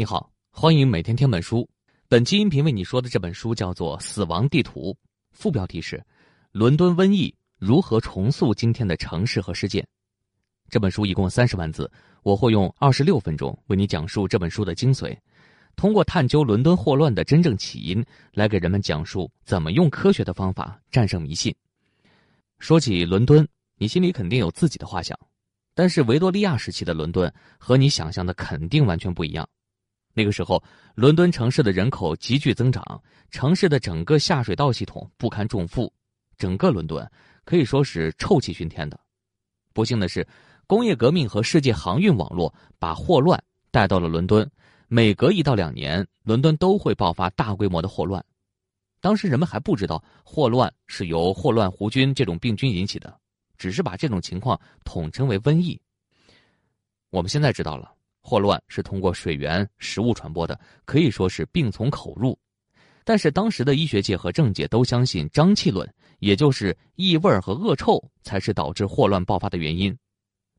[0.00, 1.68] 你好，欢迎每天听本书。
[2.08, 4.92] 本期音频为你说的这本书叫做《死亡地图》，
[5.32, 5.96] 副标题是
[6.52, 9.80] 《伦敦瘟疫如何重塑今天的城市和世界》。
[10.70, 11.90] 这本书一共三十万字，
[12.22, 15.18] 我会用二十六分钟为你讲述这本书的精髓，
[15.74, 18.00] 通过探究伦敦霍乱的真正起因，
[18.34, 21.52] 来给人们讲述怎么用科学的方法战胜迷信。
[22.60, 23.44] 说起伦敦，
[23.78, 25.18] 你心里肯定有自己的画像，
[25.74, 29.44] 但是维多利亚时期的伦敦和你想象的肯定完全不一样。
[30.18, 30.60] 那个时候，
[30.96, 32.82] 伦敦城市的人口急剧增长，
[33.30, 35.92] 城市的整个下水道系统不堪重负，
[36.36, 37.08] 整个伦敦
[37.44, 38.98] 可以说是臭气熏天的。
[39.72, 40.26] 不幸的是，
[40.66, 44.50] 工业革命和世界航运网络把霍乱带到了伦敦，
[44.88, 48.20] 每隔一到两年，伦敦都会爆发大规模的霍乱。
[49.00, 53.16] 当时人们还不知道霍乱是由霍乱弧菌这种病菌引起的，
[53.56, 55.80] 只是把这种情况统称为瘟疫。
[57.10, 57.94] 我们现在知道了。
[58.28, 62.38] 霍乱是通过水源、食物传播的，可以说是病从口入。
[63.02, 69.96] 但是当时的医学界和政界都相信瘴气论，也就是异味和恶臭才是导致霍乱爆发的原因。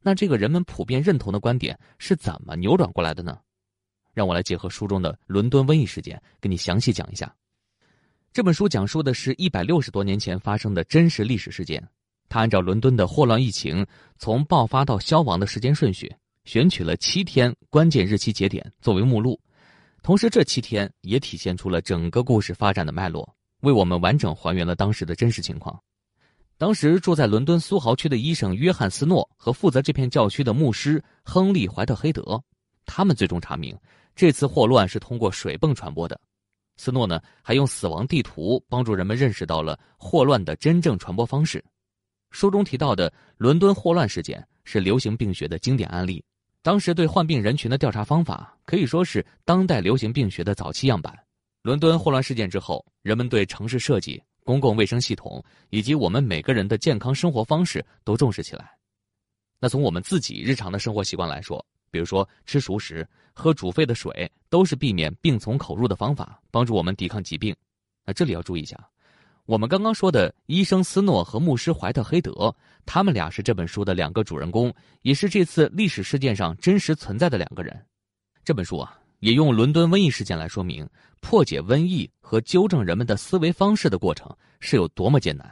[0.02, 3.38] 那这个人们普遍认同的观点是怎么扭转过来的呢？
[4.16, 7.32] 让我来结合书中的伦敦瘟疫事件，给你详细讲一下。
[8.34, 11.88] 这本书讲述的是一百六十多年前发生的真实历史事件，
[12.28, 13.86] 它按照伦敦的霍乱疫情
[14.18, 16.12] 从爆发到消亡的时间顺序。
[16.50, 19.40] 选取了七天关键日期节点作为目录，
[20.02, 25.80] 同时这七天也体现出了整个故事发展的脉络，为我们完整还原了当时的真实情况。
[26.58, 32.44] 当时住在伦敦苏豪区的医生约翰斯诺和负责这片教区的牧师亨利怀特黑德，
[32.84, 33.78] 他们最终查明
[34.16, 36.20] 这次霍乱是通过水泵传播的。
[36.78, 41.64] 斯诺呢还用死亡地图帮助人们认识到了霍乱的真正传播方式。
[42.32, 46.24] 书中提到的伦敦霍乱事件是流行病学的经典案例。
[46.62, 51.18] 当时对患病人群的调查方法可以说是当代流行病学的早期样板。
[51.62, 58.72] 伦敦霍乱事件之后，人们对城市设计、公共卫生系统以及我们每个人的健康生活方式都重视起来。
[59.60, 67.56] 那从我们自己日常的生活习惯来说，比如说吃熟食、喝煮沸的水，都是避免病从口入的方法，帮助我们抵抗疾病。
[68.06, 68.78] 那这里要注意一下。
[69.50, 72.56] 我们刚刚说的医生斯诺和牧师怀特黑德，
[72.86, 74.72] 他们俩是这本书的两个主人公，
[75.02, 77.84] 也是这次历史事件上真实存在的两个人。
[78.46, 80.88] 这本书啊，也用伦敦瘟疫事件来说明
[81.20, 85.52] 破解瘟疫和纠正人们的思维方式的过程是有多么艰难。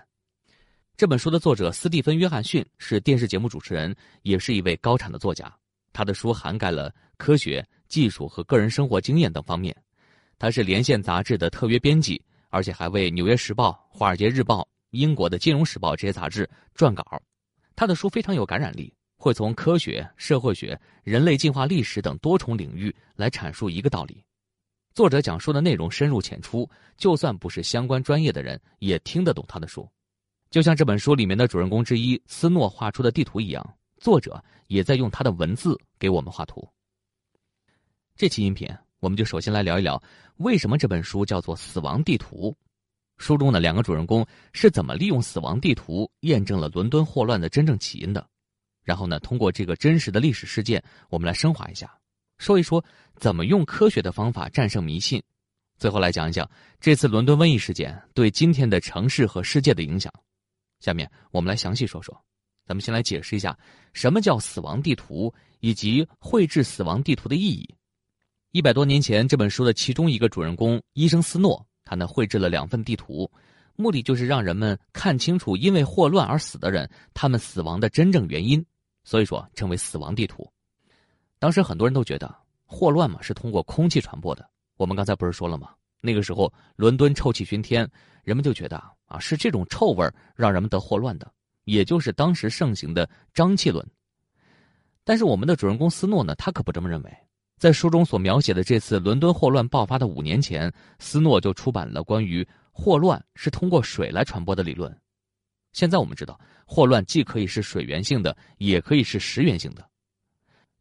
[0.95, 5.51] 这本书的作者斯蒂芬·约翰逊是电视节目主持人，也是一位高产的作家。
[5.91, 9.75] 他的书涵盖了科学技术和个人生活经验等方面。
[10.37, 12.21] 他是《连线》杂志的特约编辑。
[12.49, 17.03] 而且还为《纽约时报》《华尔街日报》、英国的《金融时报》这些杂志撰稿，
[17.75, 24.23] 他的书非常有感染力，会从科学、社会学、人类进化历史等多重领域来阐述一个道理。
[24.93, 29.87] 作者讲述的内容深入浅出，就算不是相关专业的人也听得懂他的书。
[30.49, 36.67] 就像这本书里面的主人公之一斯诺画出的地图一样，作者也在用他的文字给我们画图。
[38.15, 38.67] 这期音频。
[38.99, 40.01] 我们就首先来聊一聊，
[40.37, 42.51] 为什么这本书叫做《死亡地图》。
[43.17, 48.27] 书中的两个主人公是怎么利用死亡地图验证了伦敦霍乱的真正起因的？
[48.83, 51.91] 然后呢，通过这个真实的历史事件，我们来升华一下，
[52.37, 52.83] 说一说
[53.15, 55.21] 怎么用科学的方法战胜迷信。
[55.77, 60.11] 最后来讲一讲这次伦敦瘟疫事件对今天的城市和世界的影响。
[60.79, 62.19] 下面我们来详细说说。
[62.65, 63.57] 咱们先来解释一下
[63.93, 67.73] 什么叫死亡地图，以及绘制死亡地图的意义。
[68.51, 73.29] 一百多年前，这本书的其中一个主人公医生斯诺，他呢绘制了两份地图，
[73.75, 78.65] 目的就是让人们看清楚因为霍乱而死的人，他们死亡的真正原因，
[79.03, 80.49] 所以说称为死亡地图。
[81.39, 82.33] 当时很多人都觉得
[82.65, 85.71] 霍乱嘛是通过空气传播的，我们刚才不是说了吗？
[85.99, 87.87] 那个时候伦敦臭气熏天，
[88.23, 91.29] 人们就觉得啊是这种臭味让人们得霍乱的，
[91.65, 93.85] 也就是当时盛行的瘴气论。
[95.03, 97.17] 但是我们的主人公斯诺呢，他可不这么认为。
[97.57, 104.95] 在书中所描写的这次伦敦霍乱爆发的五年前，斯诺就出版了关于霍乱是通过水来传播的理论。
[105.74, 109.83] 现在我们知道，霍乱既可以是水源性的，也可以是食源性的。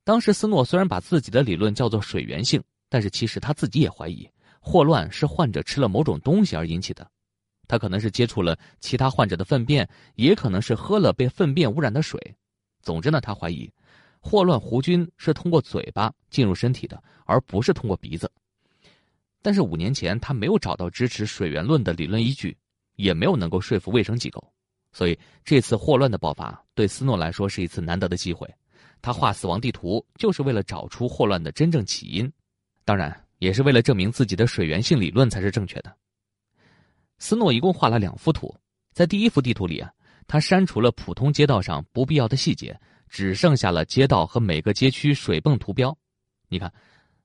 [0.05, 4.29] 当时斯诺虽然把自己的理论叫做水源性，但是其实他自己也怀疑
[4.61, 7.11] 霍乱是患者吃了某种东西而引起的。
[7.67, 12.21] 他可能是接触了其他患者的粪便，也可能是喝了被粪便污染的水。
[12.83, 13.73] 总之呢，他怀疑。
[14.27, 18.29] 霍乱弧菌是通过嘴巴进入身体的，而不是通过鼻子。
[19.41, 22.57] 但是五年前他没有找到支持水源论的理论依据，
[22.97, 24.53] 也没有能够说服卫生机构，
[24.93, 28.53] 所以这次霍乱的爆发对斯诺来说是一次难得的机会。
[29.01, 32.29] 他画死亡地图就是为了找出霍乱的真正起因。
[32.85, 35.97] 当然，也是为了证明自己的水源性理论才是正确的。
[37.19, 38.53] 斯诺一共画了两幅图，
[38.93, 39.89] 在第一幅地图里啊，
[40.27, 42.77] 他删除了普通街道上不必要的细节，
[43.09, 45.97] 只剩下了街道和每个街区水泵图标。
[46.49, 46.73] 你看，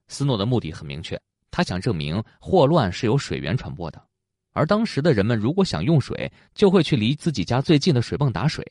[0.08, 1.20] 斯诺的目的很明确，
[1.50, 4.02] 他想证明霍乱是由水源传播的，
[4.52, 8.66] 而当时的人们如果想用水，就会去离自己家最近的水泵打水。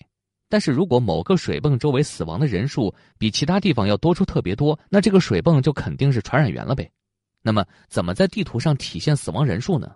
[0.49, 6.91] 但是如果某个水泵周围死亡的人数比其他地方要多出特别多，那这个水泵就肯定是传染源了呗。
[7.41, 9.95] 那么，怎么在地图上体现死亡人数呢？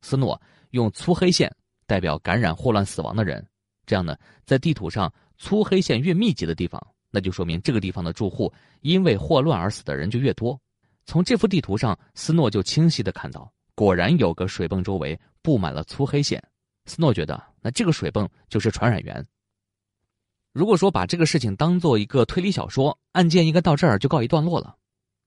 [0.00, 0.40] 斯诺
[0.70, 1.54] 用粗黑线
[1.86, 3.46] 代表感染霍乱死亡的人，
[3.84, 4.16] 这样呢，
[4.46, 6.78] 在地图上粗黑线越密集的地方，
[7.10, 8.52] 那就说明这个地方的住户
[8.82, 10.60] 因为霍乱而死的人就越多。
[11.06, 16.42] 从这幅地图上，斯诺就清晰的看到，果然有个水泵周围布满了粗黑线。
[16.84, 19.26] 斯诺觉得，那这个水泵就是传染源。
[20.52, 24.76] 如果说把这个事情当做一个推理小说，案件应该到这儿就告一段落了。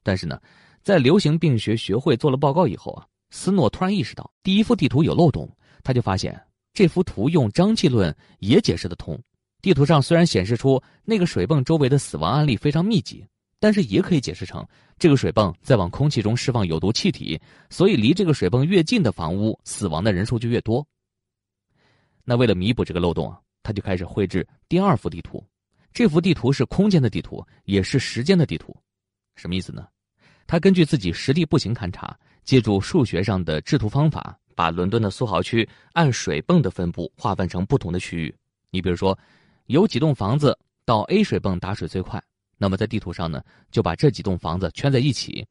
[0.04, 0.40] 但是呢，
[0.84, 5.50] 在流行病学学会做了报告以后啊，斯诺突然意识到第一幅地图有漏洞。
[5.82, 6.40] 他就发现
[6.72, 9.20] 这幅图用瘴气论也解释得通。
[9.64, 13.26] 地图上虽然显示出那个水泵周围的死亡案例非常密集，
[13.60, 14.64] 但是也可以解释成
[15.00, 20.86] 这个水泵在往空气中释放有毒气体，所以离这个水泵越近的房屋死亡的人数就越多。
[22.24, 23.40] 那为了弥补这个漏洞啊。
[23.66, 25.42] 他就开始绘制第二幅地图，
[25.94, 28.76] 这幅地图是空间的地图，也是时间的地图。
[29.38, 29.88] 什么意思呢？
[30.46, 32.14] 他根据自己实地步行勘察，
[32.44, 38.36] 借助数学上的制图方法，把伦敦的苏豪区按水泵的分布划分成不同的区域。
[38.70, 39.18] 你比如说，
[39.68, 42.22] 有几栋房子到 A 水泵打水最快，
[42.58, 45.46] 那么在地图上呢，就把这几栋房子圈在一起；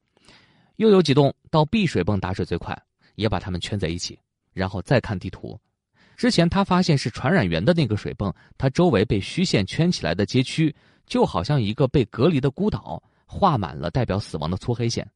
[0.77, 2.77] 又有几栋到 B 水泵打水最快，
[3.15, 4.19] 也把它们圈在一起。
[4.53, 5.59] 然后再看地图。
[6.15, 10.77] 之前他发现是传染源的那个水泵，它周围被虚线圈起来的街区，
[11.07, 15.11] 就好像一个被隔离的孤岛，画满了代表死亡的粗黑线，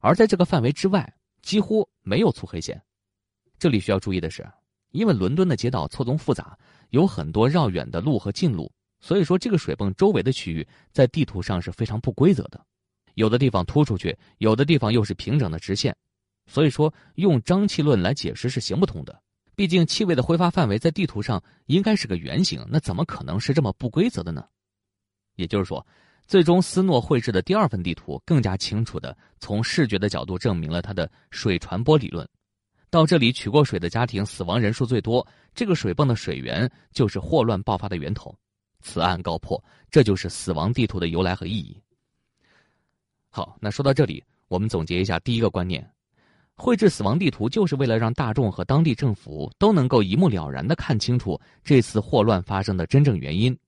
[0.00, 1.08] 而在这个范围之外，
[1.40, 2.82] 几乎没有粗黑线。
[3.60, 4.44] 这里需要注意的是，
[4.90, 6.58] 因为伦敦的街道错综复杂，
[6.94, 8.70] 有很多绕远的路和近路，
[9.00, 12.64] 所以说这个水泵周围的区域在地图上是非常不规则的，
[13.14, 15.94] 有的地方凸出去，有的地方又是平整的直线，
[16.46, 19.20] 所以说用瘴气论来解释是行不通的。
[19.56, 24.44] 毕竟气味的挥发范围在地图上应该是个圆形，那怎么可能是这么不规则的呢？
[25.34, 25.84] 也就是说，
[26.28, 32.28] 最终斯诺绘制的第二份地图更加清楚的从视觉的角度证明了他的水传播理论。
[32.94, 38.32] 到这里取过水的家庭死亡人数最多，这个水泵的水源就是霍乱爆发的源头。
[38.82, 39.60] 此案告破，
[39.90, 41.76] 这就是死亡地图的由来和意义。
[43.30, 45.84] 好，那说到这里，我们总结一下第一个观念。
[46.54, 53.58] 绘制死亡地图就是为了让大众和当地政府都能够一目了然的看清楚这次霍乱发生的真正原因。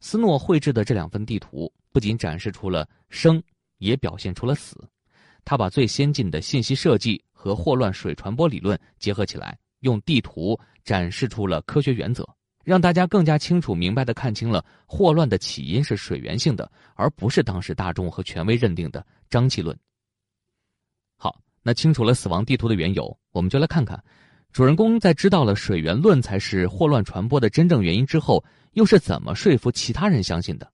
[0.00, 3.42] 斯诺绘制的这两份地图不仅展示出了生，
[3.76, 4.82] 也表现出了死。
[5.44, 12.24] 他把最先进的信息设计和霍乱水传播理论结合起来，用地图展示出了科学原则，
[12.64, 19.76] 让大家更加清楚明白的看清了霍乱的起因是水源性的，而不是当时大众和权威认定的瘴气论。
[21.16, 24.00] 好那清楚了死亡地图的缘由，我们就来看看，
[24.52, 28.44] 主人公在知道了水源论才是霍乱传播的真正原因之后，
[28.74, 30.72] 又是怎么说服其他人相信的？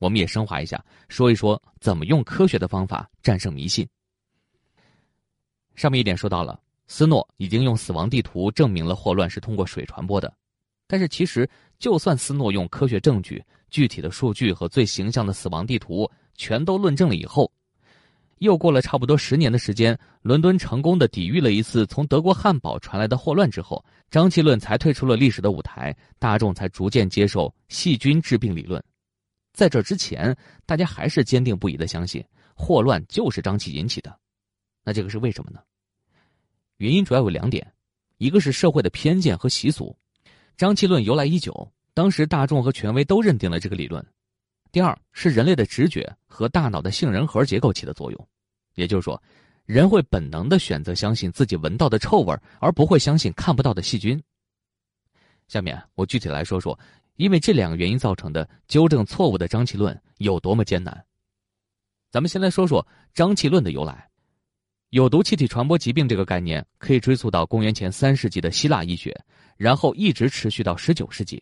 [0.00, 3.88] 我们也升华一下，说一说怎么用科学的方法战胜迷信。
[5.80, 10.30] 上面一点说到了，斯诺已经用死亡地图证明了霍乱是通过水传播的，
[10.86, 17.50] 但是其实就算斯诺用科学证据、具体的数据和最形象的死亡地图全都论证了以后。
[18.40, 28.84] 又过了差不多十年的时间，伦敦成功的抵御了一次从德国汉堡传来的霍乱之后，瘴气论才退出了历史的舞台，大众才逐渐接受细菌致病理论。
[29.54, 32.22] 在这之前，大家还是坚定不移的相信
[32.54, 34.14] 霍乱就是瘴气引起的。
[34.82, 35.60] 那这个是为什么呢？
[36.80, 37.74] 原因主要有两点，
[38.16, 39.94] 一个是社会的偏见和习俗，
[40.56, 44.02] 瘴气论由来已久，当时大众和权威都认定了这个理论。
[44.72, 48.28] 第二是人类的直觉和大脑的杏仁核结构起的作用，
[48.76, 49.22] 也就是说，
[49.66, 54.18] 人会本能的选择相信自己闻到的臭味，而不会相信看不到的细菌。
[55.48, 56.78] 下面我具体来说说，
[57.16, 61.04] 因为这两个原因造成的纠正错误的瘴气论有多么艰难。
[62.10, 64.09] 咱们先来说说瘴气论的由来。
[64.90, 69.16] 有毒气体传播疾病这个概念可以追溯到公元前三世纪的希腊医学，
[69.56, 71.40] 然后一直持续到十九世纪。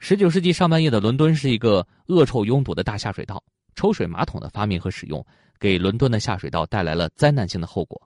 [0.00, 3.40] 十九世纪上半叶的伦敦是一个恶臭拥堵的大下水道，
[3.76, 5.24] 抽水马桶的发明和使用
[5.60, 8.02] 给伦敦的下水道带来了灾难性的后果。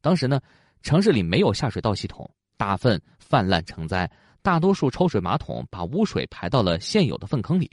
[0.00, 0.40] 当时呢，
[0.82, 4.10] 城市里没有下水道系统，大粪泛滥成灾，
[4.42, 7.70] 大多数抽水马桶把污水排到了现有的粪坑里，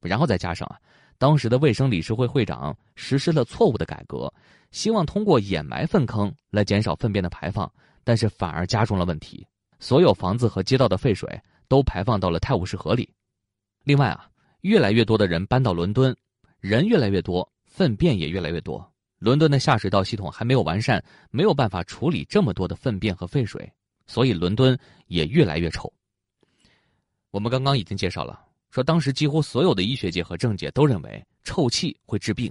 [0.00, 0.78] 然后再加上啊，
[1.22, 4.28] 当时的卫生理事会会长实施了错误的改革，
[4.72, 9.46] 希望通过掩埋粪坑来减少粪便的排放，但是反而加重了问题。
[9.78, 13.08] 所有房子和街道的废水都排放到了泰晤士河里。
[13.84, 14.28] 另外啊，
[14.62, 16.12] 越来越多的人搬到伦敦，
[16.58, 18.84] 人越来越多，粪便也越来越多。
[19.20, 21.00] 伦敦的下水道系统还没有完善，
[21.30, 23.72] 没有办法处理这么多的粪便和废水，
[24.08, 24.76] 所以伦敦
[25.06, 25.92] 也越来越臭。
[27.30, 28.44] 我们刚刚已经介绍了。
[28.72, 32.50] 说当时几乎所有的医学界和政界都认为臭气会治病，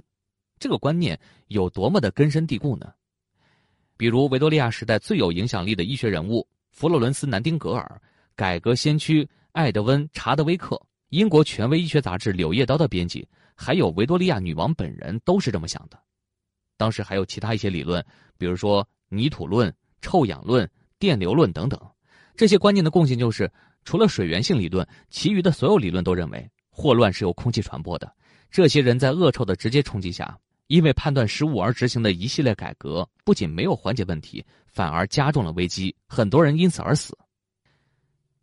[0.56, 2.92] 这个观念有多么的根深蒂固呢？
[3.96, 8.00] 比如维多利亚时代最有影响力的医学人物弗洛伦斯·南丁格尔、
[8.36, 13.26] 改革先驱艾德温·查德威克、英国权威医学杂志《柳叶刀》的编辑，
[13.56, 15.98] 还有维多利亚女王本人都是这么想的。
[16.76, 18.04] 当时还有其他一些理论，
[18.38, 21.80] 比如说泥土论、臭氧论、电流论等等，
[22.36, 23.50] 这些观念的共性就是。
[23.84, 28.12] 除了水源性理论，其余的所有理论都认为霍乱是由空气传播的。
[28.50, 37.16] 这些人在恶臭的直接冲击下，因为判断失误而执行的一系列改革，不仅没有缓解问题，反而加重了危机，很多人因此而死。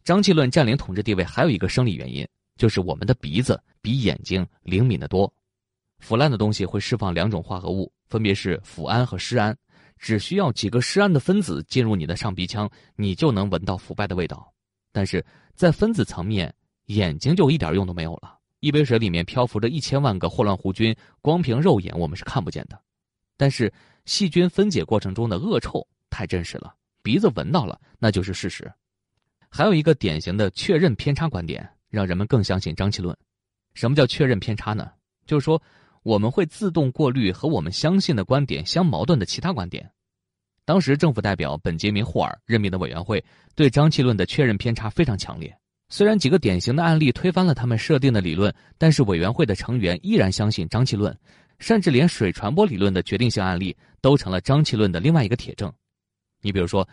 [0.03, 2.27] 瘴气论占领统治地位还有一个生理原因，
[2.57, 5.31] 就是我们的鼻子比眼睛灵敏得多，
[5.99, 9.55] 腐烂的东西会释放两种化合物，分别是腐胺和尸胺，
[9.97, 14.51] 只需要几个尸胺的分子进入你的上鼻腔，你就能闻到腐败的味道。
[14.91, 15.23] 但是
[15.55, 16.53] 在分子层面，
[16.85, 18.37] 眼睛就一点用都没有了。
[18.59, 22.77] 一杯水里面漂浮着一千万个霍乱弧菌，光凭肉眼我们是看不见的。
[23.37, 23.71] 但是
[24.05, 28.69] 细菌分解过程中的恶臭太真实了，鼻子闻到了那就是事实。
[29.49, 33.15] 还有一个典型的确认偏差观点，让人们更相信张气论。
[33.73, 34.91] 什么叫确认偏差呢？
[35.25, 35.61] 就是说
[36.03, 39.89] 我们会自动过滤和我们相信的观点相矛盾的其他观点。
[40.69, 45.51] 当时政府代表本杰明·霍尔任命的委员会对瘴气论的确认偏差非常强烈。
[45.89, 51.17] 虽然几个典型的案例推翻了他们设定的理论，但是委员会的成员依然相信瘴气论，
[51.57, 55.73] 甚至连水传播理论的决定性案例都成了瘴气论的另外一个铁证。
[56.39, 56.87] 你比如说，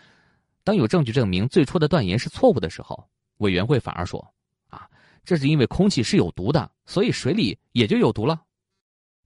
[0.64, 3.06] 当有证据证明最初的断言是错误的时候，
[3.40, 4.26] 委员会反而说
[4.72, 4.88] ：“啊，
[5.22, 8.40] 这是因为空气是有毒的，所以水里也就有毒了。”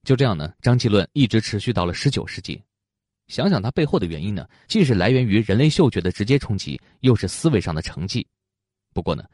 [0.02, 2.60] 就这样呢，瘴气论一直持续到了十九世纪。
[3.30, 8.26] 想想它背后的原因呢，既是来源于人类嗅觉的直接冲击，又是思维上的成绩。
[8.92, 9.24] 不过呢，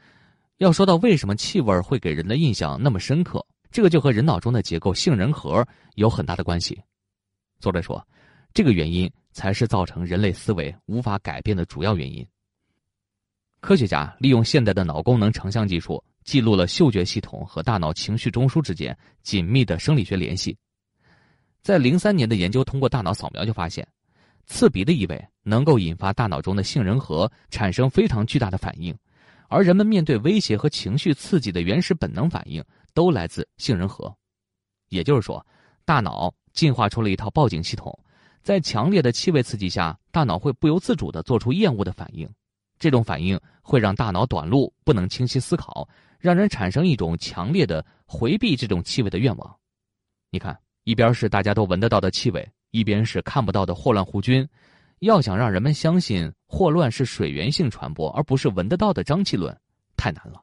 [0.59, 6.79] 要说到为什么气味会给人的印象那么深刻，这个就和人脑中的结构杏仁核有很大的关系。
[7.59, 8.07] 作者说，
[8.53, 12.25] 这个原因才是造成人类思维无法改变的主要原因。
[13.61, 20.55] 科学家利用现代的脑功能成像技术，记录了嗅觉系统和大脑情绪中枢之间紧密的生理学联系。
[21.67, 23.85] 在零三年的研究通过大脑扫描就发现，
[24.45, 28.97] 刺鼻的异味能够引发大脑中的杏仁核产生非常巨大的反应，
[29.49, 34.17] 而人们面对威胁和情绪刺激的原始本能反应都来自杏仁核。
[34.91, 35.45] 也就是说，
[35.85, 37.93] 大脑进化出了一套报警系统，
[38.45, 42.33] 在强烈的气味刺激下，大脑会不由自主地做出厌恶的反应，
[42.79, 45.89] 这种反应会让大脑短路，不能清晰思考，
[46.21, 49.57] 让人产生一种强烈的回避这种气味的愿望。
[50.31, 50.57] 你看。
[50.87, 54.49] 一边是大家都闻得到的气味，一边是看不到的霍乱弧菌。
[55.01, 59.55] 要想让人们相信霍乱是水源性传播，而不是闻得到的瘴气论，
[59.97, 60.41] 太难了。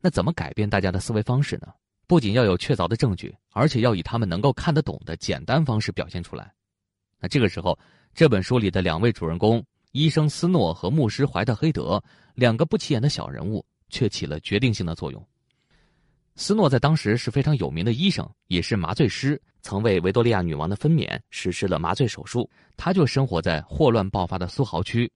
[0.00, 1.68] 那怎么改变大家的思维方式呢？
[2.08, 6.52] 不仅要有确凿的证据，而且要以他们能够看得懂的简单方式表现出来。
[7.20, 7.78] 那这个时候，
[8.12, 12.02] 这本书里的两位主人公——医生斯诺和牧师怀特黑德，
[12.34, 15.24] 两个不起眼的小人物，却起了决定性的作用。
[16.40, 22.50] 斯诺在当时是非常有名的医生，也是麻醉师，曾为维多利亚女王的分娩实施了麻醉手术。
[22.78, 25.12] 他就生活在霍乱爆发的苏豪区，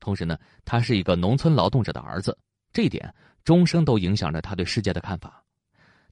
[0.00, 2.36] 同时呢，他是一个农村劳动者的儿子，
[2.72, 3.08] 这一点
[3.44, 5.40] 终生都影响着他对世界的看法。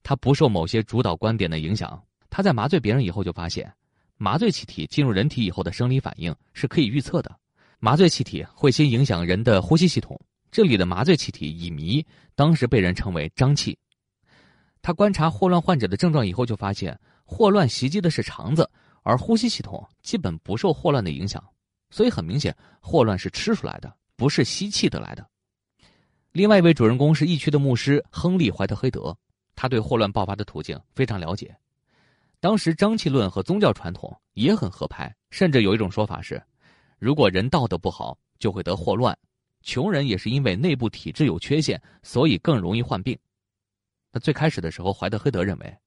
[0.05, 2.01] 他不受某些主导观点的影响，
[2.31, 3.69] 他在麻醉别人以后就发现，
[4.17, 7.35] 麻醉气体进入人体以后的生理反应是可以预测的。
[7.81, 10.17] 麻醉气体会先影响人的呼吸系统，
[10.53, 13.77] 这里的麻醉气体乙醚，当时被人称为瘴气。
[14.83, 18.69] 他观察霍乱患者的症状以后，就发现霍乱袭击的是肠子，
[19.03, 21.43] 而呼吸系统基本不受霍乱的影响。
[21.89, 25.25] 所以很明显，霍乱是吃出来的，不是吸气得来的。
[26.33, 29.17] 另外一位主人公是疫区的牧师亨利·怀特黑德，
[29.55, 31.55] 他对霍乱爆发的途径非常了解。
[32.41, 36.43] 当时瘴气论和宗教传统也很合拍，甚至有一种说法是：
[36.99, 39.15] 如果人道德不好，就会得霍乱；
[39.63, 43.17] 穷人也是因为内部体质有缺陷，所以更容易患病。
[44.13, 45.79] 那最开始的时候，怀特黑德认为，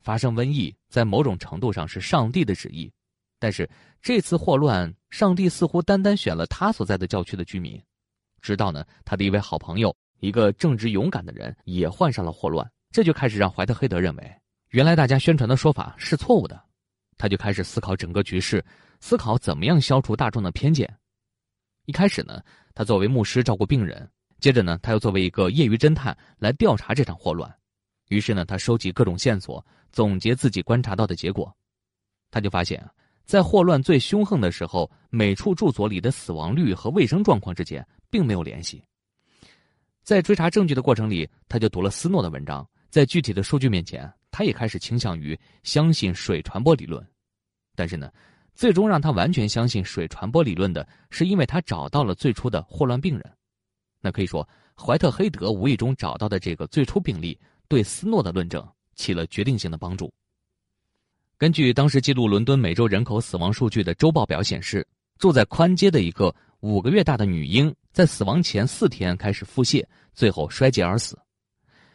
[0.00, 2.92] 发生瘟疫在某种程度上是上帝的旨意，
[3.38, 3.68] 但是
[4.02, 7.80] 这次霍乱，上帝似乎单单选了他所在的教区的居民。
[8.40, 14.36] 直到呢，他的一位好朋友，一个正直勇敢的人也患上了霍乱，这就开始让怀特黑德认为，
[14.70, 16.60] 原来大家宣传的说法是错误的，
[17.16, 18.64] 他就开始思考整个局势，
[19.00, 20.92] 思考怎么样消除大众的偏见。
[21.86, 22.42] 一开始呢，
[22.74, 24.08] 他作为牧师照顾病人，
[24.40, 27.52] 接着呢，他又作为一个业余侦探来调查这场霍乱。
[28.08, 31.54] 于是呢，他收集各种线索，总结自己观察到的结果，
[32.30, 32.84] 他就发现，
[33.24, 38.82] 在霍乱最凶横的时候，每处住所里的死亡率和卫生状况之间并没有联系。
[40.02, 47.06] 在追查证据的过程里，他就读了斯诺的文章，在具体的数据面前，他也开始倾向于相信水传播理论。
[47.76, 48.10] 但是呢，
[48.54, 53.32] 最终让他完全相信水传播理论的是，因为他找到了最初的霍乱病人。
[54.00, 57.38] 那可以说，怀特黑德无意中找到的这个最初病例。
[57.68, 60.12] 对斯诺的论证起了决定性的帮助。
[61.36, 64.84] 根据当时记录伦敦每周人口死亡数据的周报表显示，
[65.18, 71.16] 住在宽街的一个五个月大的女婴，在死亡前四天开始腹泻，最后衰竭而死。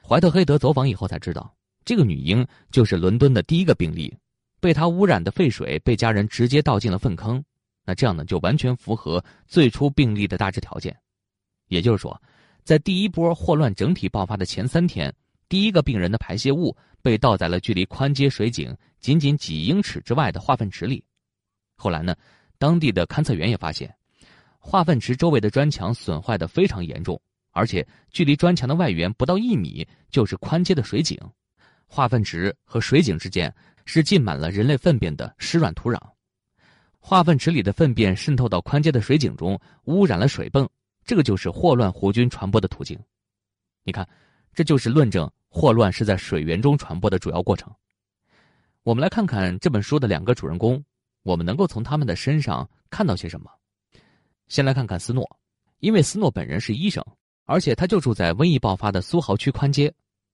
[0.02, 1.54] 怀特黑德走访以后才知道，
[1.84, 4.16] 这个女婴就是伦敦的第一个病例，
[4.62, 7.44] 被她污染的废水被家人直接倒进了粪坑。
[7.86, 10.98] 那这样呢，就完全符合最初病例的大致条件。
[11.68, 12.22] 也就是说，
[12.64, 15.14] 在第一波霍乱整体爆发的前三天。
[15.54, 21.06] 第一个病人的排泄物被倒在了距离宽街水井仅仅几英尺之外的化粪池里。
[21.76, 22.16] 后来呢，
[22.58, 23.96] 当地的勘测员也发现，
[24.58, 31.16] 化粪池周围的砖墙损坏的非常严重，而且距离砖墙的外缘不到一米就是宽街的水井。
[31.86, 33.54] 化粪池和水井之间
[33.86, 36.00] 是浸满了人类粪便的湿软土壤，
[37.00, 40.68] 化粪池里的粪便渗透到宽街的水井中，污染了水泵。
[41.06, 43.00] 这个就是霍乱弧菌传播的途径。
[43.84, 44.08] 你看，
[44.54, 45.30] 这就是论证。
[45.56, 47.72] 霍乱是在水源中传播的主要过程。
[48.82, 50.84] 我们来看看这本书的两个主人公，
[51.22, 53.52] 我们能够从他们的身上看到些什么。
[54.48, 55.40] 先来看看斯诺，
[55.78, 57.06] 因为斯诺本人是医生，
[57.46, 59.94] 而且他就住在瘟疫爆发的苏豪区宽街。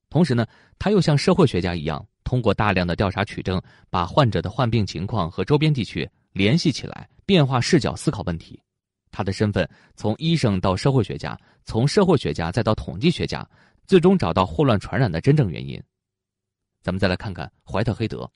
[0.10, 0.48] 同时呢，
[0.80, 8.58] 他又像社会学家一样，通过大量的调查取证，把患者的患病情况和周边地区联系起来，变化视角思考问题。
[9.12, 13.46] 他的身份从医生到社会学家，从社会学家再到统计学家。
[13.90, 15.82] 最终找到霍乱传染的真正原因。
[16.80, 18.30] 咱们再来看看怀特黑德。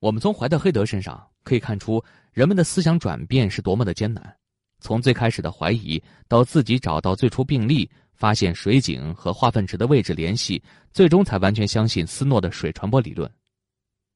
[0.00, 4.36] 我们从怀特黑德身上可以看出，人们的思想转变是多么的艰难。
[4.80, 10.60] 从最开始的怀疑，到自己找到最初病例，发现水井和化粪池的位置联系，
[10.92, 13.30] 最终才完全相信斯诺的水传播理论。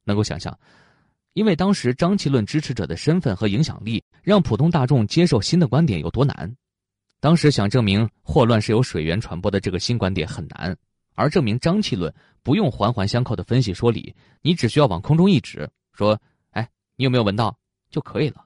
[0.02, 0.58] 能够想象，
[1.34, 6.52] 因为当时瘴气论支持者的身份和影响力，让普通大众接受新的观点有多难。
[7.22, 10.76] 当时想证明霍乱是由水源传播的这个新观点很难，
[11.14, 17.56] 而证明瘴气论不用环环相扣的分析说理，你只需要往空中一指，说：“哎，你有没有闻到？”
[17.90, 18.44] 就可以了。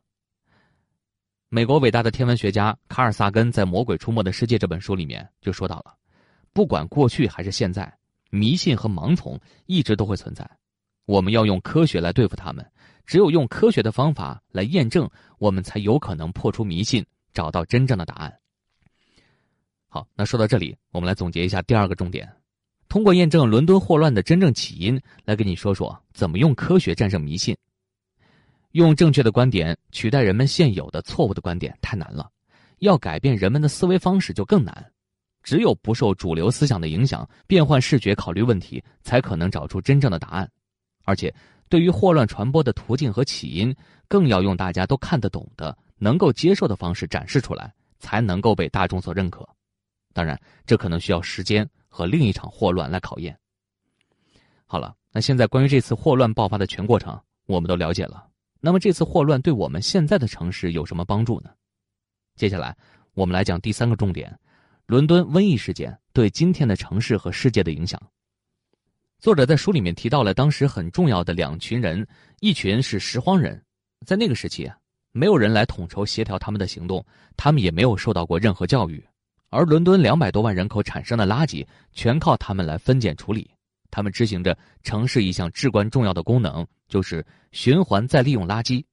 [1.48, 5.94] 美国伟大的天文学家卡尔萨根在《魔鬼出没的世界》这本书里面就说到了，
[6.52, 7.90] 不管过去还是现在，
[8.28, 10.46] 迷信和盲从一直都会存在，
[11.06, 12.70] 我们要用科学来对付他们，
[13.06, 15.08] 只有用科学的方法来验证，
[15.38, 18.38] 我们才有可能破除迷信，找到真正的答案。
[19.96, 22.30] 好，那说到这里，我们来总结一下第二个重点：
[22.86, 27.56] 通过验证伦敦霍乱的真正起因，来跟你说说怎么用科学战胜迷信。
[28.72, 32.30] 用正确的观点取代人们现有的错误的观点太难了，
[32.80, 34.84] 要改变人们的思维方式就更难。
[35.42, 40.46] 只有不受主流思想的影响，变换视觉考虑问题，才可能找出真正的答案。
[41.06, 41.34] 而且，
[41.70, 43.74] 对于霍乱传播的途径和起因，
[44.08, 49.48] 更要用大家都看得懂的、能够接受的方式展示出来，才能够被大众所认可。
[50.16, 53.38] 当然，这可能需要时间和另一场霍乱来考验。
[54.64, 58.26] 好了，那现在关于这次霍乱爆发的全过程，我们都了解了。
[58.58, 61.50] 那么这次霍乱对我们现在的城市有什么帮助呢？
[62.34, 62.74] 接下来
[63.12, 64.34] 我们来讲第三个重点：
[64.86, 68.00] 伦敦瘟疫事件对今天的城市和世界的影响。
[69.18, 72.08] 作者在书里面提到了当时很重要的两群人，
[72.40, 73.62] 一群是拾荒人，
[74.06, 74.66] 在那个时期，
[75.12, 77.04] 没有人来统筹协调他们的行动，
[77.36, 79.06] 他们也没有受到过任何教育。
[79.56, 83.50] 而伦敦两百多万人口产生的垃圾，全靠他们来分拣处理。
[83.90, 88.84] 他们执行着城市一项至关重要的功能，就是循环再利用垃圾。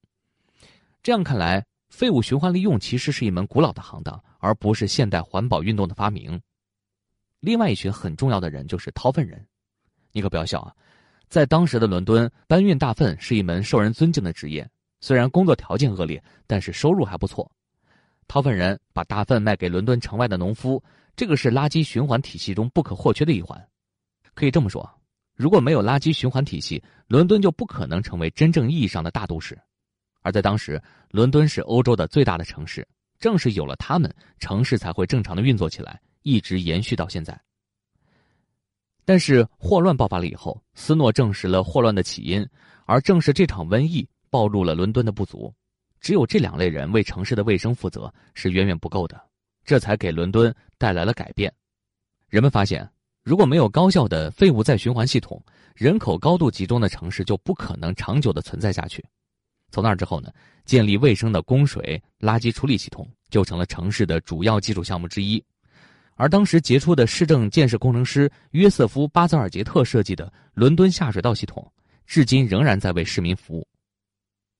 [1.02, 6.40] 这样看来，废物循环利用其实是一门古老的行当，而不是现代环保运动的发明。
[7.40, 9.46] 另外一群很重要的人就是掏粪人。
[10.12, 10.72] 你可不要笑啊，
[11.28, 14.66] 在当时的伦敦，搬运大粪是一门受人尊敬的职业。
[15.02, 17.52] 虽然工作条件恶劣，但是收入还不错。
[18.26, 20.82] 掏粪人把大粪卖给伦敦城外的农夫，
[21.16, 23.62] 这个是垃圾循环体系中不可或缺的一环。
[24.34, 24.88] 可以这么说，
[25.36, 29.58] 如果没有垃圾循环体系，伦敦就不可能成为真正意义上的大都市。
[30.22, 32.86] 而在当时，伦敦是欧洲的最大的城市，
[33.18, 37.38] 正是有了他们，城市才会正常的运作起来，一直延续到现在。
[39.04, 42.44] 但是霍乱爆发了以后，斯诺证实了霍乱的起因，
[42.86, 45.54] 而正是这场瘟疫暴露了伦敦的不足。
[46.04, 49.18] 只有这两类人为城市的卫生负责是远远不够的，
[49.64, 51.50] 这才给伦敦带来了改变。
[52.28, 52.86] 人们发现，
[53.22, 55.42] 如果没有高效的废物再循环系统，
[55.74, 59.02] 人口高度集中的城市就不可能长久的存在下去。
[59.70, 60.30] 从那之后呢，
[60.66, 65.42] 建立卫生的供水、垃圾处理系统就成了城市的主要基础项目之一。
[66.16, 71.66] 而当时杰出的市政建设工程师约瑟夫·巴泽尔杰特设计的伦敦下水道系统，
[72.04, 73.66] 至今仍然在为市民服务。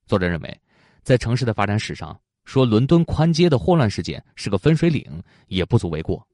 [0.07, 0.61] 作者认为，
[1.05, 5.05] 在城市的发展史上，说伦敦宽街的霍乱事件是个分水岭，
[5.49, 6.27] 也不足为过。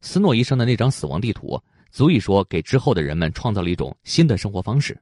[0.00, 1.58] 斯诺医生的那张死亡地图，
[1.92, 5.00] 足以说给之后的人们创造了一种新的生活方式。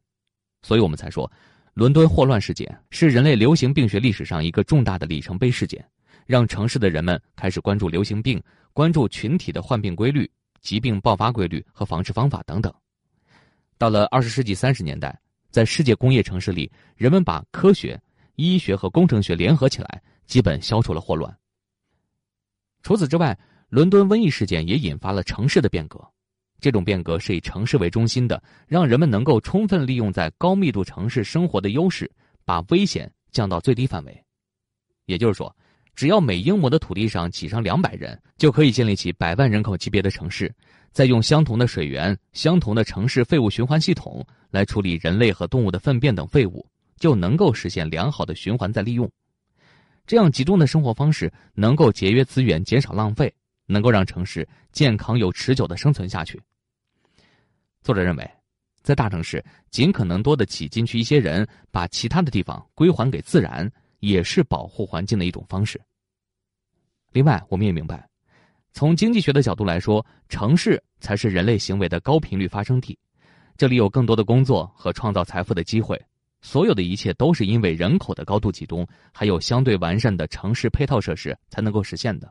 [0.62, 1.30] 所以我们才说，
[1.72, 5.82] 伦敦霍乱事件是人类流行病学历史上一个重大的里程碑事件，
[6.26, 8.40] 让城市的人们开始关注流行病。
[8.74, 10.28] 关注群体的患病规律、
[10.60, 12.74] 疾病爆发规律和防治方法等等。
[13.78, 15.16] 到了二十世纪三十年代，
[15.48, 17.96] 在世界工业城市里，人们把科学、
[18.36, 21.34] 医学和工程学联合起来，基本消除了霍乱。
[22.82, 26.00] 除此之外，伦敦瘟疫事件也引发了城市的变革。
[26.60, 32.10] 这种变革是以城市为中心的，让人们能够充分利用在高密度城市生活的优势，
[32.44, 34.24] 把危险降到最低范围。
[35.06, 35.54] 也就是说。
[35.96, 40.52] 只要每英亩的土地上挤上两百人，就可以建立起百万人口级别的城市。
[40.90, 46.66] 再用相同的水源、相同的城市废物循环系统来处理人类和动物的粪便等废物，
[46.98, 49.10] 就能够实现良好的循环再利用。
[50.06, 53.32] 这样集中的生活方式能够节约资源、减少浪费，
[53.66, 56.40] 能够让城市健康又持久的生存下去。
[57.82, 58.30] 作者认为，
[58.82, 63.70] 在大城市尽可能多的挤进去一些人，把其他的地方归还给自然。
[64.00, 65.80] 也是保护环境的一种方式。
[67.12, 68.06] 另外，我们也明白，
[68.70, 72.98] 从经济学的角度来说，城市才是人类行为的高频率发生地，
[73.56, 75.98] 这里有更多的工作和创造财富的机会。
[76.44, 82.30] 所有的一切都是因为人口的高度集中，还有相对完善的城市配套设施才能够实现的。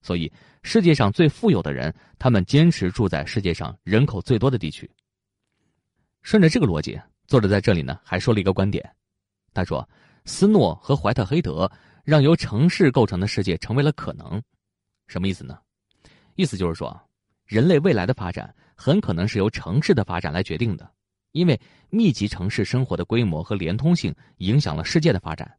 [0.00, 4.88] 所以，世界上最富有的人，他们坚持住在世界上人口最多的地区。
[6.22, 8.88] 顺着这个逻辑，作者在这里呢还说了一个观点，
[9.52, 9.86] 他说。
[10.24, 11.68] 斯诺和怀特黑德
[12.04, 14.40] 让由城市构成的世界成为了可能，
[15.08, 15.58] 什么意思呢？
[16.36, 16.96] 意思就是说，
[17.44, 20.88] 人类未来的发展很可能是由城市的发展来决定的，
[21.32, 21.58] 因为
[21.90, 25.50] 密集城市生活的规模和连通性影响了世界的发展。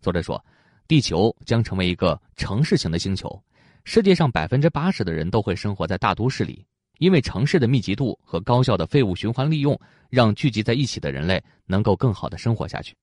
[0.00, 0.42] 作者说，
[0.86, 3.42] 地球将成为一个城市型的星球，
[3.84, 6.64] 世界上百分之八十的人都会生活在大都市里，
[6.98, 9.78] 因为城市的密集度和高效的废物循环利用，
[10.10, 12.94] 让聚集在一起的人类能够更好的生活下去。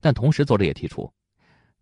[0.00, 1.10] 但同时，作者也提出，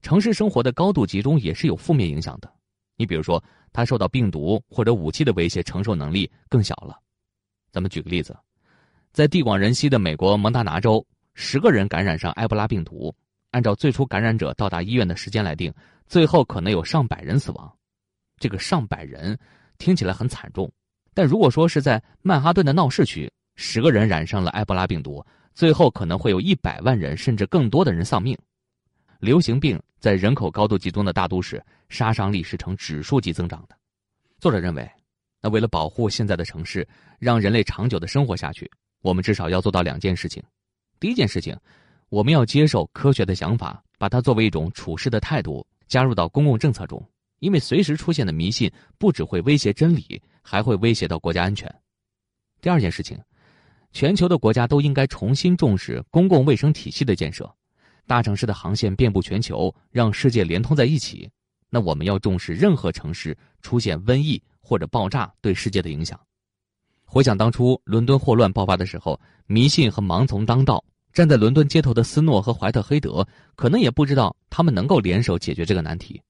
[0.01, 2.53] 城市生活的高度集中也是有负面影响的。
[2.97, 3.43] 你比如说，
[3.73, 7.01] 它受到病毒或者武器的威胁承受能力更小了。
[7.73, 8.37] 咱们举个例子，
[9.15, 13.15] 在地广人稀的美国蒙大拿州，十个人感染上埃博拉病毒，
[13.53, 15.73] 按照最初感染者到达医院的时间来定，
[16.09, 17.73] 最后可能有上百人死亡。
[18.41, 19.39] 这个上百人
[19.79, 20.69] 听起来很惨重，
[21.15, 25.25] 但如果说是在曼哈顿的闹市区，十个人染上了埃博拉病毒。
[25.55, 28.37] 最后可能会有一百万人甚至更多的人丧命。
[29.21, 33.79] 流行病在人口高度集中的大都市，杀伤力是呈指数级增长的。
[34.41, 34.91] 作者认为，
[35.41, 36.85] 那为了保护现在的城市，
[37.21, 38.69] 让人类长久的生活下去，
[39.05, 40.43] 我们至少要做到两件事情。
[40.99, 41.55] 第一件事情，
[42.09, 47.07] 我们要接受科学的想法，把它作为一种处事的态度加入到公共政策中，
[47.41, 51.73] 因为随时出现的迷信不只会威胁真理，还会威胁到国家安全。
[52.63, 53.21] 第二件事情。
[53.93, 57.49] 全球的国家都应该重新重视公共卫生体系的建设，
[58.09, 61.31] 大城市的航线遍布全球，让世界连通在一起。
[61.71, 66.19] 那我们要重视任何城市出现瘟疫或者爆炸对世界的影响。
[67.15, 73.25] 回想当初伦敦霍乱爆发的时候，迷信和盲从当道，站在伦敦街头的斯诺和怀特黑德
[73.55, 76.21] 可能也不知道他们能够联手解决这个难题，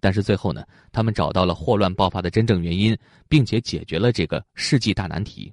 [0.00, 2.96] 但是最后呢，他们找到了霍乱爆发的真正原因，
[3.28, 5.52] 并且解决了这个世纪大难题。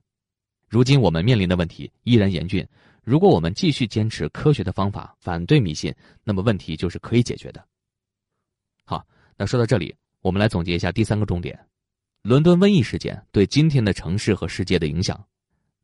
[0.69, 2.65] 如今我们面临的问题依然严峻，
[3.03, 7.61] 如果我们继续坚持科学的方法，反对迷信，那么问题就是可以解决的。
[8.85, 11.59] 好，那说到这里，我们来总结一下第三个重点：
[12.21, 15.25] 伦敦瘟疫事件对今天的城市和世界的影响。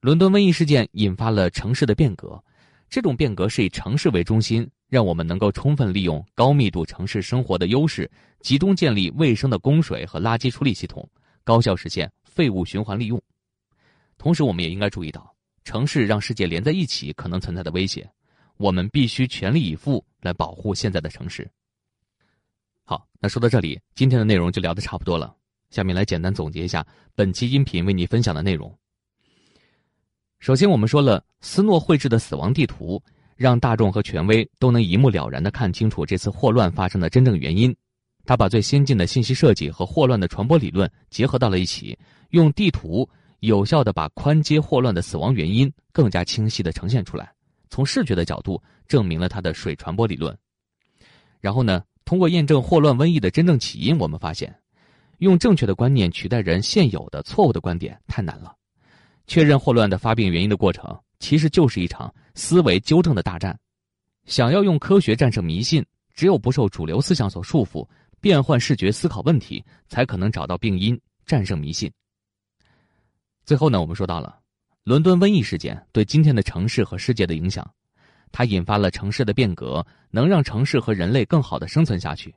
[0.01, 2.43] 伦敦瘟疫事件引发了城市的变革，
[2.89, 8.09] 这种变革是以城市为中心，让我们能够充分利用高密度城市生活的优势，
[8.41, 11.09] 集中建立卫生的供水和垃圾处理系统，
[11.45, 13.19] 高效实现废物循环利用。
[14.17, 18.07] 同时，我们也应该注意到，城市让世界连在一起可能存在的威胁，
[18.57, 21.49] 我们必须全力以赴来保护现在的城市。
[22.83, 25.33] 好，那说到这里，今天的内容就聊得差不多了。
[25.75, 28.73] 下面来简单总结一下本期音频为你分享的内容。
[30.39, 33.03] 首先，我们说了，斯诺绘制的死亡地图，
[33.35, 37.75] 让大众和权威都能一目了然的看清楚这次霍乱发生的真正原因。
[38.23, 43.05] 他把最先进的信息设计和霍乱的传播理论结合到了一起，用地图
[43.41, 47.29] 有效的把宽街霍乱的死亡原因更加清晰的呈现出来，
[47.69, 50.33] 从视觉的角度证明了他的水传播理论。
[51.41, 54.55] 然后呢，通过验证霍乱瘟疫的真正起因，我们发现，
[55.19, 58.55] 用正确的观念取代人现有的错误的观点太难了。
[59.27, 63.57] 确认霍乱的发病原因的过程，其实就是一场思维纠正的大战。
[64.25, 67.87] 想要用科学战胜迷信，只有不受主流思想所束缚。
[68.21, 71.91] 变换视觉思考问题，才可能找到病因，战胜迷信。
[73.45, 74.39] 最后呢，我们说到了
[74.83, 77.69] 伦敦瘟疫事件对今天的城市和世界的影响，
[78.31, 82.33] 它引发了城市的变革，能让城市和人类更好的生存下去。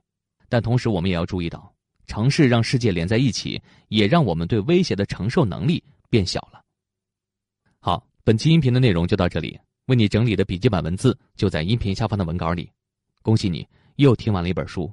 [0.47, 1.73] 但同时，我们也要注意到，
[2.09, 6.59] 城市让世界连在一起，也让我们对威胁的承受能力变小了。
[7.77, 12.67] 好，本期音频的内容就到这里，为你整理的笔记本文字就在音频下方的文稿里。
[13.21, 13.65] 恭喜你
[13.97, 14.91] 又听完了一本书。